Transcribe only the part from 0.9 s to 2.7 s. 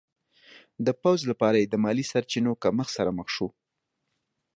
پوځ لپاره یې د مالي سرچینو